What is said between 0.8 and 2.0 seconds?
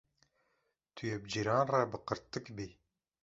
Tu yê bi cîran re bi